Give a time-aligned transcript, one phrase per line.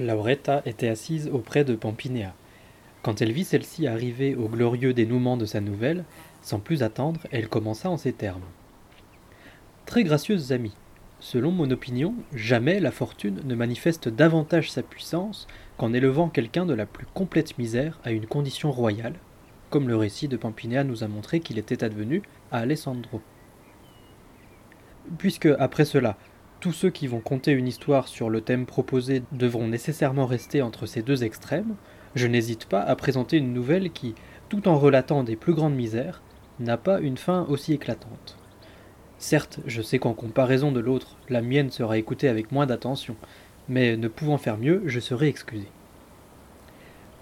[0.00, 2.34] Lauretta était assise auprès de Pampinéa.
[3.02, 6.04] Quand elle vit celle-ci arriver au glorieux dénouement de sa nouvelle,
[6.42, 8.42] sans plus attendre, elle commença en ces termes.
[9.86, 10.74] Très gracieuses amies,
[11.20, 15.46] selon mon opinion, jamais la fortune ne manifeste davantage sa puissance
[15.76, 19.14] qu'en élevant quelqu'un de la plus complète misère à une condition royale,
[19.70, 23.20] comme le récit de Pampinéa nous a montré qu'il était advenu à Alessandro.
[25.18, 26.16] Puisque, après cela,
[26.64, 30.86] tous ceux qui vont conter une histoire sur le thème proposé devront nécessairement rester entre
[30.86, 31.74] ces deux extrêmes,
[32.14, 34.14] je n'hésite pas à présenter une nouvelle qui,
[34.48, 36.22] tout en relatant des plus grandes misères,
[36.60, 38.38] n'a pas une fin aussi éclatante.
[39.18, 43.14] Certes, je sais qu'en comparaison de l'autre, la mienne sera écoutée avec moins d'attention,
[43.68, 45.68] mais ne pouvant faire mieux, je serai excusé.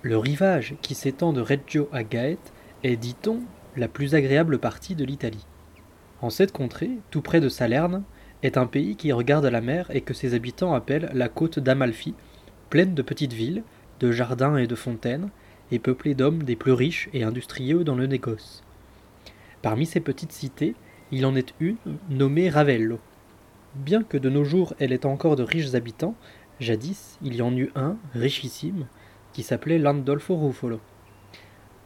[0.03, 2.53] Le rivage qui s'étend de Reggio à Gaète
[2.85, 3.41] est, dit-on,
[3.77, 5.47] la plus agréable partie de l'Italie.
[6.21, 8.05] En cette contrée, tout près de Salerne,
[8.43, 12.15] est un pays qui regarde la mer et que ses habitants appellent la côte d'Amalfi,
[12.71, 13.63] pleine de petites villes,
[14.01, 15.31] de jardins et de fontaines,
[15.71, 18.63] et peuplée d'hommes des plus riches et industrieux dans le négoce.
[19.63, 20.75] Parmi ces petites cités,
[21.13, 21.77] il en est une
[22.11, 22.99] nommée Ravello.
[23.75, 26.15] Bien que de nos jours elle ait encore de riches habitants,
[26.61, 28.87] jadis il y en eut un, richissime,
[29.33, 30.81] qui s'appelait Landolfo Ruffolo.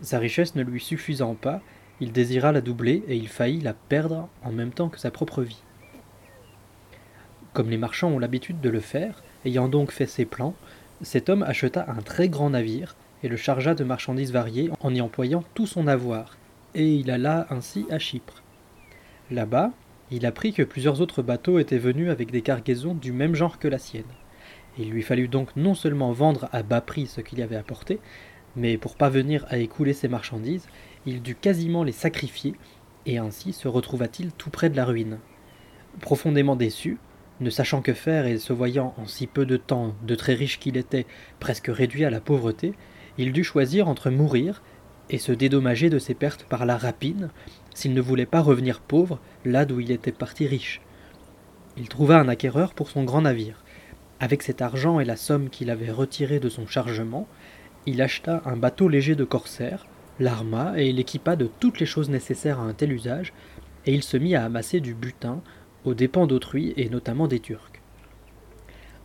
[0.01, 1.61] Sa richesse ne lui suffisant pas,
[2.01, 5.43] il désira la doubler et il faillit la perdre en même temps que sa propre
[5.43, 5.63] vie.
[7.57, 10.55] Comme les marchands ont l'habitude de le faire, ayant donc fait ses plans,
[11.01, 15.01] cet homme acheta un très grand navire et le chargea de marchandises variées en y
[15.01, 16.37] employant tout son avoir,
[16.75, 18.43] et il alla ainsi à Chypre.
[19.31, 19.73] Là-bas,
[20.11, 23.69] il apprit que plusieurs autres bateaux étaient venus avec des cargaisons du même genre que
[23.69, 24.05] la sienne.
[24.79, 28.01] Il lui fallut donc non seulement vendre à bas prix ce qu'il y avait apporté,
[28.55, 30.69] mais pour parvenir à écouler ses marchandises,
[31.07, 32.53] il dut quasiment les sacrifier,
[33.07, 35.21] et ainsi se retrouva-t-il tout près de la ruine.
[36.03, 36.99] Profondément déçu,
[37.41, 40.59] ne sachant que faire et se voyant en si peu de temps, de très riche
[40.59, 41.07] qu'il était,
[41.41, 42.75] presque réduit à la pauvreté,
[43.19, 44.63] il dut choisir entre mourir
[45.11, 47.31] et se dédommager de ses pertes par la rapine,
[47.75, 50.81] s'il ne voulait pas revenir pauvre là d'où il était parti riche.
[51.77, 53.63] Il trouva un acquéreur pour son grand navire.
[54.19, 57.29] Avec cet argent et la somme qu'il avait retirée de son chargement,
[57.85, 59.87] il acheta un bateau léger de corsaires,
[60.19, 63.33] l'arma et l'équipa de toutes les choses nécessaires à un tel usage,
[63.85, 65.43] et il se mit à amasser du butin
[65.87, 67.81] aux dépens d'autrui et notamment des Turcs.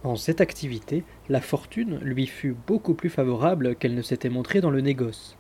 [0.04, 4.72] En cette activité, la fortune lui fut beaucoup plus favorable qu'elle ne s'était montrée dans
[4.72, 5.38] le négoce.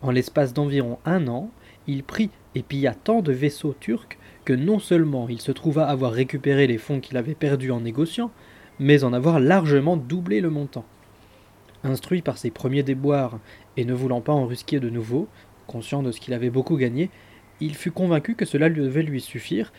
[0.00, 1.50] En l'espace d'environ un an,
[1.88, 6.12] il prit et pilla tant de vaisseaux turcs que non seulement il se trouva avoir
[6.12, 8.30] récupéré les fonds qu'il avait perdus en négociant,
[8.78, 10.84] mais en avoir largement doublé le montant.
[11.82, 13.40] Instruit par ses premiers déboires
[13.76, 15.26] et ne voulant pas en risquer de nouveau,
[15.66, 17.10] conscient de ce qu'il avait beaucoup gagné,
[17.60, 19.72] il fut convaincu que cela devait lui suffire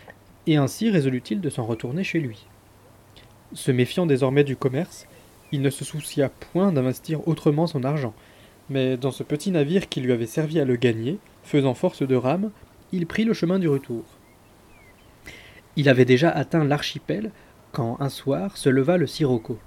[0.48, 2.48] et ainsi résolut-il de s'en retourner chez lui.
[3.54, 5.06] Se méfiant désormais du commerce,
[5.52, 8.14] il ne se soucia point d'investir autrement son argent,
[8.70, 12.16] mais dans ce petit navire qui lui avait servi à le gagner, faisant force de
[12.16, 12.52] rame,
[12.92, 14.04] il prit le chemin du retour.
[15.76, 17.32] Il avait déjà atteint l'archipel
[17.72, 19.60] quand un soir se leva le sirocco,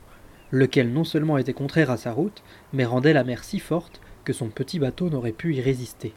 [0.50, 2.42] lequel non seulement était contraire à sa route,
[2.72, 6.12] mais rendait la mer si forte que son petit bateau n'aurait pu y résister.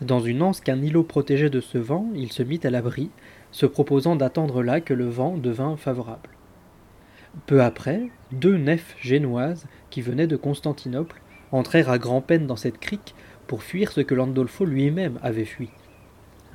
[0.00, 3.10] Dans une anse qu'un îlot protégeait de ce vent, il se mit à l'abri,
[3.54, 6.28] se proposant d'attendre là que le vent devint favorable.
[7.46, 11.22] Peu après, deux nefs génoises, qui venaient de Constantinople,
[11.52, 13.14] entrèrent à grand-peine dans cette crique
[13.46, 15.70] pour fuir ce que Landolfo lui-même avait fui.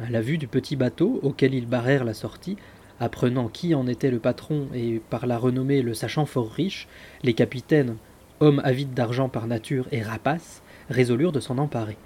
[0.03, 2.57] À la vue du petit bateau auquel ils barrèrent la sortie,
[2.99, 6.89] apprenant qui en était le patron et par la renommée le sachant fort riche,
[7.23, 7.95] les capitaines,
[8.41, 11.97] hommes avides d'argent par nature et rapaces, résolurent de s'en emparer.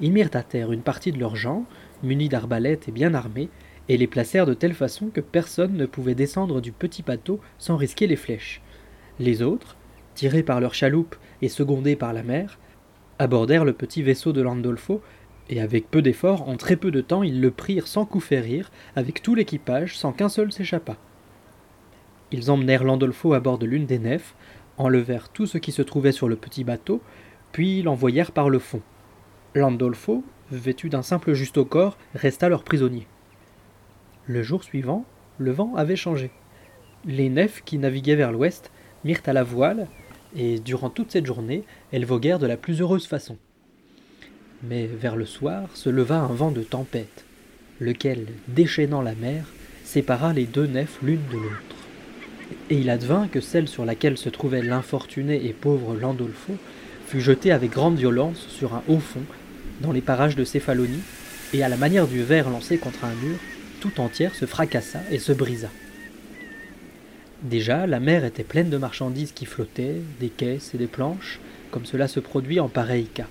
[0.00, 1.66] Ils mirent à terre une partie de leurs gens,
[2.02, 3.50] munis d'arbalètes et bien armés,
[3.92, 7.76] et les placèrent de telle façon que personne ne pouvait descendre du petit bateau sans
[7.76, 8.62] risquer les flèches.
[9.18, 9.76] Les autres,
[10.14, 12.58] tirés par leur chaloupe et secondés par la mer,
[13.18, 15.02] abordèrent le petit vaisseau de Landolfo,
[15.50, 18.70] et avec peu d'efforts, en très peu de temps, ils le prirent sans coup férir,
[18.96, 20.96] avec tout l'équipage, sans qu'un seul s'échappât.
[22.30, 24.34] Ils emmenèrent Landolfo à bord de l'une des nefs,
[24.78, 27.02] enlevèrent tout ce qui se trouvait sur le petit bateau,
[27.52, 28.80] puis l'envoyèrent par le fond.
[29.54, 33.06] Landolfo, vêtu d'un simple juste au corps, resta leur prisonnier.
[34.26, 35.04] Le jour suivant,
[35.38, 36.30] le vent avait changé.
[37.04, 38.70] Les nefs qui naviguaient vers l'ouest
[39.04, 39.88] mirent à la voile,
[40.36, 43.36] et durant toute cette journée, elles voguèrent de la plus heureuse façon.
[44.62, 47.24] Mais vers le soir se leva un vent de tempête,
[47.80, 49.44] lequel, déchaînant la mer,
[49.82, 51.76] sépara les deux nefs l'une de l'autre.
[52.70, 56.54] Et il advint que celle sur laquelle se trouvait l'infortuné et pauvre Landolfo
[57.06, 59.24] fut jetée avec grande violence sur un haut fond,
[59.80, 61.02] dans les parages de Céphalonie,
[61.52, 63.36] et à la manière du verre lancé contre un mur,
[63.82, 65.68] tout entière se fracassa et se brisa.
[67.42, 71.40] Déjà, la mer était pleine de marchandises qui flottaient, des caisses et des planches,
[71.72, 73.26] comme cela se produit en pareil cas.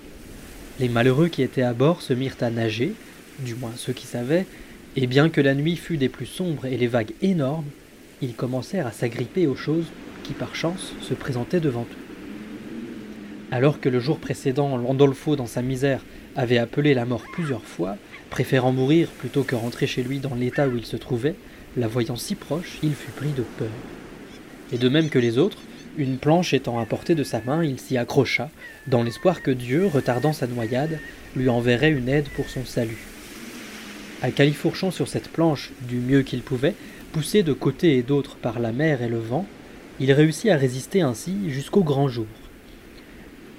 [0.78, 2.92] Les malheureux qui étaient à bord se mirent à nager,
[3.38, 4.44] du moins ceux qui savaient,
[4.94, 7.70] et bien que la nuit fût des plus sombres et les vagues énormes,
[8.20, 9.86] ils commencèrent à s'agripper aux choses
[10.22, 12.02] qui par chance se présentaient devant eux.
[13.50, 16.04] Alors que le jour précédent, Landolfo, dans sa misère,
[16.36, 17.96] avait appelé la mort plusieurs fois,
[18.30, 21.34] préférant mourir plutôt que rentrer chez lui dans l'état où il se trouvait,
[21.76, 23.68] la voyant si proche, il fut pris de peur.
[24.72, 25.58] Et de même que les autres,
[25.98, 28.50] une planche étant à portée de sa main, il s'y accrocha,
[28.86, 30.98] dans l'espoir que Dieu, retardant sa noyade,
[31.36, 33.04] lui enverrait une aide pour son salut.
[34.22, 36.74] À califourchant sur cette planche du mieux qu'il pouvait,
[37.12, 39.46] poussé de côté et d'autre par la mer et le vent,
[40.00, 42.26] il réussit à résister ainsi jusqu'au grand jour.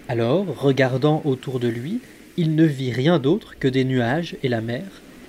[0.07, 1.99] Alors, regardant autour de lui,
[2.35, 4.85] il ne vit rien d'autre que des nuages et la mer,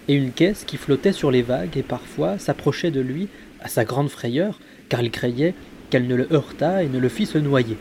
[0.08, 3.28] et une caisse qui flottait sur les vagues et parfois s'approchait de lui
[3.60, 4.58] à sa grande frayeur,
[4.88, 5.54] car il craignait
[5.90, 7.76] qu'elle ne le heurtât et ne le fît se noyer.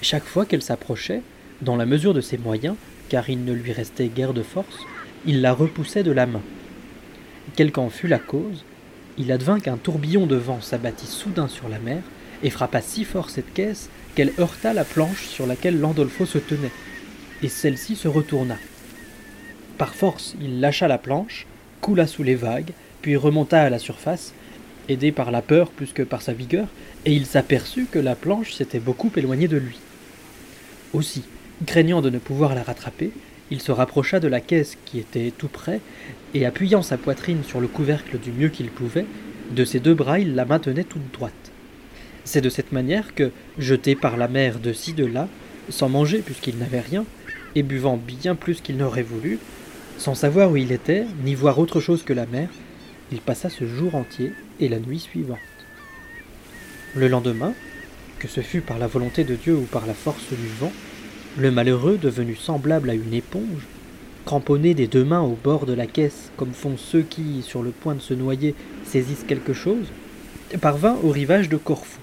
[0.00, 1.22] Chaque fois qu'elle s'approchait,
[1.60, 2.76] dans la mesure de ses moyens,
[3.08, 4.86] car il ne lui restait guère de force,
[5.26, 6.42] il la repoussait de la main.
[7.56, 8.64] Quelle qu'en fût la cause,
[9.18, 12.02] il advint qu'un tourbillon de vent s'abattit soudain sur la mer
[12.42, 16.70] et frappa si fort cette caisse qu'elle heurta la planche sur laquelle Landolfo se tenait,
[17.42, 18.56] et celle-ci se retourna.
[19.76, 21.46] Par force, il lâcha la planche,
[21.80, 24.34] coula sous les vagues, puis remonta à la surface,
[24.88, 26.66] aidé par la peur plus que par sa vigueur,
[27.04, 29.78] et il s'aperçut que la planche s'était beaucoup éloignée de lui.
[30.92, 31.22] Aussi,
[31.66, 33.12] craignant de ne pouvoir la rattraper,
[33.50, 35.80] il se rapprocha de la caisse qui était tout près,
[36.34, 39.06] et appuyant sa poitrine sur le couvercle du mieux qu'il pouvait,
[39.50, 41.32] de ses deux bras il la maintenait toute droite.
[42.24, 45.28] C'est de cette manière que, jeté par la mer de ci de là,
[45.70, 47.04] sans manger puisqu'il n'avait rien,
[47.54, 49.38] et buvant bien plus qu'il n'aurait voulu,
[49.98, 52.48] sans savoir où il était, ni voir autre chose que la mer,
[53.10, 55.38] il passa ce jour entier et la nuit suivante.
[56.94, 57.52] Le lendemain,
[58.18, 60.72] que ce fût par la volonté de Dieu ou par la force du vent,
[61.36, 63.66] le malheureux, devenu semblable à une éponge,
[64.24, 67.70] cramponné des deux mains au bord de la caisse, comme font ceux qui, sur le
[67.70, 68.54] point de se noyer,
[68.84, 69.86] saisissent quelque chose,
[70.60, 72.00] parvint au rivage de Corfou,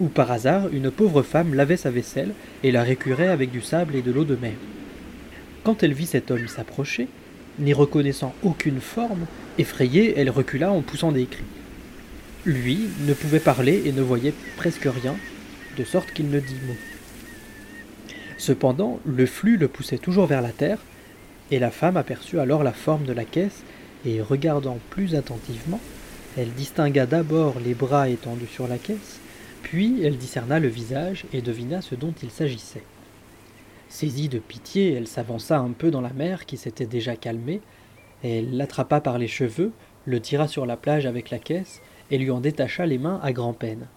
[0.00, 2.32] où par hasard une pauvre femme lavait sa vaisselle
[2.62, 4.54] et la récurait avec du sable et de l'eau de mer.
[5.64, 7.08] Quand elle vit cet homme s'approcher,
[7.58, 9.26] n'y reconnaissant aucune forme,
[9.58, 11.44] effrayée, elle recula en poussant des cris.
[12.44, 15.16] Lui ne pouvait parler et ne voyait presque rien,
[15.76, 16.76] de sorte qu'il ne dit mot.
[18.38, 20.78] Cependant, le flux le poussait toujours vers la terre,
[21.50, 23.62] et la femme aperçut alors la forme de la caisse,
[24.04, 25.80] et regardant plus attentivement,
[26.36, 29.20] elle distingua d'abord les bras étendus sur la caisse,
[29.66, 32.84] puis elle discerna le visage et devina ce dont il s'agissait.
[33.88, 37.60] Saisie de pitié, elle s'avança un peu dans la mer qui s'était déjà calmée,
[38.22, 39.72] elle l'attrapa par les cheveux,
[40.04, 41.82] le tira sur la plage avec la caisse
[42.12, 43.88] et lui en détacha les mains à grand-peine.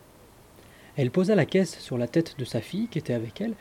[0.98, 3.54] Elle posa la caisse sur la tête de sa fille qui était avec elle,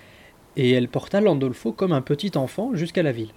[0.56, 3.34] et elle porta Landolfo comme un petit enfant jusqu'à la ville.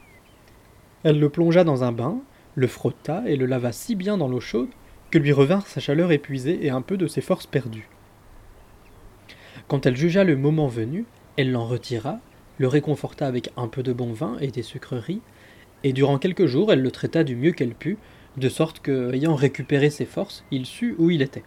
[1.03, 2.21] Elle le plongea dans un bain,
[2.55, 4.69] le frotta et le lava si bien dans l'eau chaude
[5.09, 7.89] que lui revinrent sa chaleur épuisée et un peu de ses forces perdues.
[9.71, 11.05] Quand elle jugea le moment venu,
[11.37, 12.19] elle l'en retira,
[12.57, 15.21] le réconforta avec un peu de bon vin et des sucreries,
[15.85, 17.97] et durant quelques jours elle le traita du mieux qu'elle put,
[18.35, 21.45] de sorte que, ayant récupéré ses forces, il sut où il était.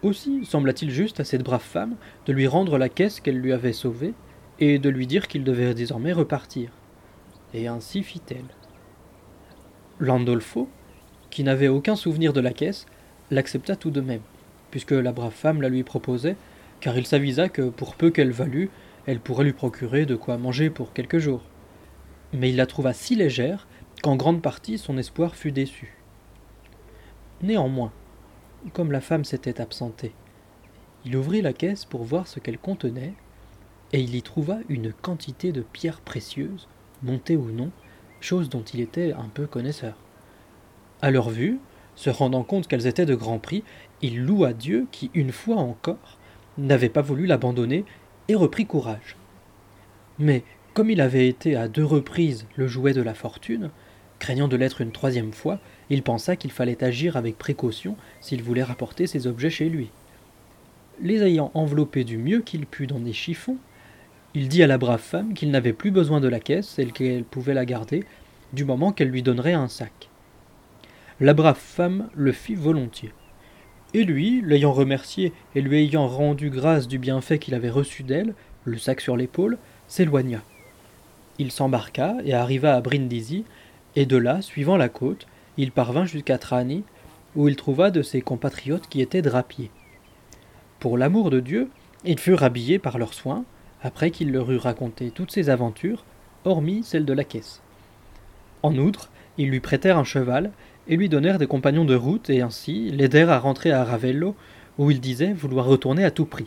[0.00, 3.74] Aussi sembla-t-il juste à cette brave femme de lui rendre la caisse qu'elle lui avait
[3.74, 4.14] sauvée,
[4.58, 6.70] et de lui dire qu'il devait désormais repartir.
[7.52, 8.48] Et ainsi fit-elle.
[9.98, 10.70] Landolfo,
[11.28, 12.86] qui n'avait aucun souvenir de la caisse,
[13.30, 14.22] l'accepta tout de même,
[14.70, 16.36] puisque la brave femme la lui proposait,
[16.80, 18.70] car il s'avisa que pour peu qu'elle valût,
[19.06, 21.42] elle pourrait lui procurer de quoi manger pour quelques jours.
[22.32, 23.66] Mais il la trouva si légère
[24.02, 25.96] qu'en grande partie son espoir fut déçu.
[27.42, 27.92] Néanmoins,
[28.72, 30.12] comme la femme s'était absentée,
[31.04, 33.14] il ouvrit la caisse pour voir ce qu'elle contenait,
[33.92, 36.68] et il y trouva une quantité de pierres précieuses,
[37.02, 37.70] montées ou non,
[38.20, 39.96] chose dont il était un peu connaisseur.
[41.00, 41.60] À leur vue,
[41.94, 43.64] se rendant compte qu'elles étaient de grand prix,
[44.02, 46.17] il loua Dieu qui, une fois encore,
[46.58, 47.84] n'avait pas voulu l'abandonner
[48.28, 49.16] et reprit courage.
[50.18, 50.42] Mais
[50.74, 53.70] comme il avait été à deux reprises le jouet de la fortune,
[54.18, 55.60] craignant de l'être une troisième fois,
[55.90, 59.90] il pensa qu'il fallait agir avec précaution s'il voulait rapporter ses objets chez lui.
[61.00, 63.56] Les ayant enveloppés du mieux qu'il put dans des chiffons,
[64.34, 67.24] il dit à la brave femme qu'il n'avait plus besoin de la caisse et qu'elle
[67.24, 68.04] pouvait la garder
[68.52, 70.10] du moment qu'elle lui donnerait un sac.
[71.20, 73.12] La brave femme le fit volontiers.
[73.94, 78.34] Et lui, l'ayant remercié et lui ayant rendu grâce du bienfait qu'il avait reçu d'elle,
[78.64, 80.42] le sac sur l'épaule, s'éloigna.
[81.38, 83.44] Il s'embarqua et arriva à Brindisi,
[83.96, 85.26] et de là, suivant la côte,
[85.56, 86.84] il parvint jusqu'à Trani,
[87.34, 89.70] où il trouva de ses compatriotes qui étaient drapiers.
[90.80, 91.70] Pour l'amour de Dieu,
[92.04, 93.44] il fut rhabillé par leurs soins,
[93.82, 96.04] après qu'il leur eut raconté toutes ses aventures,
[96.44, 97.62] hormis celle de la caisse.
[98.62, 100.50] En outre, ils lui prêtèrent un cheval
[100.88, 104.34] et lui donnèrent des compagnons de route et ainsi l'aidèrent à rentrer à Ravello,
[104.78, 106.46] où il disait vouloir retourner à tout prix.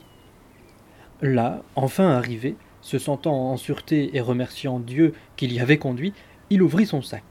[1.22, 6.14] Là, enfin arrivé, se sentant en sûreté et remerciant Dieu qui l'y avait conduit,
[6.50, 7.24] il ouvrit son sac.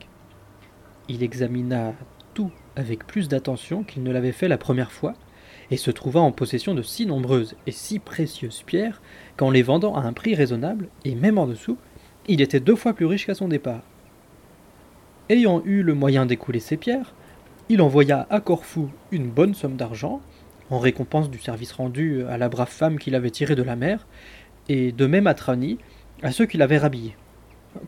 [1.08, 1.94] Il examina
[2.34, 5.14] tout avec plus d'attention qu'il ne l'avait fait la première fois,
[5.72, 9.00] et se trouva en possession de si nombreuses et si précieuses pierres
[9.36, 11.76] qu'en les vendant à un prix raisonnable, et même en dessous,
[12.28, 13.82] il était deux fois plus riche qu'à son départ.
[15.30, 17.14] Ayant eu le moyen d'écouler ces pierres,
[17.68, 20.20] il envoya à Corfou une bonne somme d'argent,
[20.70, 24.08] en récompense du service rendu à la brave femme qu'il avait tirée de la mer,
[24.68, 25.78] et de même à Trani,
[26.24, 27.16] à ceux qui l'avaient rhabillé.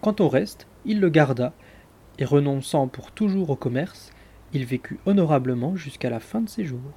[0.02, 1.52] Quant au reste, il le garda,
[2.20, 4.12] et renonçant pour toujours au commerce,
[4.52, 6.92] il vécut honorablement jusqu'à la fin de ses jours.